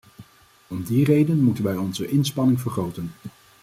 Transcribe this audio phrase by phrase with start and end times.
[0.67, 3.11] Om die reden moeten wij onze inspanningen vergroten.